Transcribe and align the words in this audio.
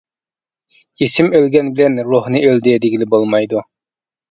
جىسىم 1.01 1.29
ئۆلگەن 1.41 1.69
بىلەن 1.77 2.01
روھنى 2.09 2.43
ئۆلدى، 2.49 2.75
دېگىلى 2.87 3.11
بولمايدۇ. 3.15 3.65